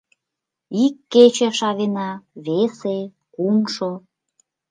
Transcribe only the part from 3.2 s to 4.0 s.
кумшо...